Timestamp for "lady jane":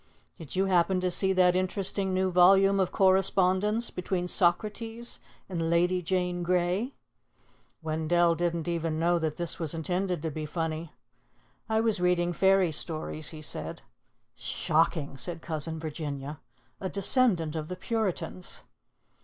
5.69-6.41